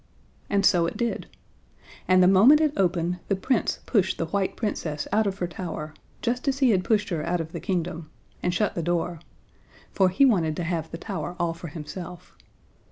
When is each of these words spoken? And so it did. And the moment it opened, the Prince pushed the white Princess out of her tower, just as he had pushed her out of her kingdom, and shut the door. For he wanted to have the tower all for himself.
And 0.49 0.65
so 0.65 0.87
it 0.87 0.97
did. 0.97 1.27
And 2.07 2.23
the 2.23 2.27
moment 2.27 2.59
it 2.59 2.73
opened, 2.75 3.19
the 3.27 3.35
Prince 3.35 3.77
pushed 3.85 4.17
the 4.17 4.25
white 4.25 4.55
Princess 4.55 5.07
out 5.11 5.27
of 5.27 5.37
her 5.37 5.45
tower, 5.45 5.93
just 6.23 6.47
as 6.47 6.57
he 6.57 6.71
had 6.71 6.83
pushed 6.83 7.09
her 7.09 7.23
out 7.23 7.39
of 7.39 7.51
her 7.51 7.59
kingdom, 7.59 8.09
and 8.41 8.51
shut 8.51 8.73
the 8.73 8.81
door. 8.81 9.19
For 9.91 10.09
he 10.09 10.25
wanted 10.25 10.55
to 10.55 10.63
have 10.63 10.89
the 10.89 10.97
tower 10.97 11.35
all 11.39 11.53
for 11.53 11.67
himself. 11.67 12.35